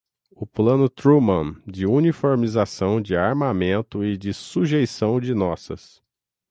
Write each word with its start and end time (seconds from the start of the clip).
o 0.31 0.47
Plano 0.47 0.89
Truman 0.89 1.53
de 1.63 1.85
uniformização 1.85 2.99
de 2.99 3.15
armamento 3.15 4.03
e 4.03 4.17
de 4.17 4.33
sujeição 4.33 5.19
de 5.19 5.31
nossas 5.35 6.01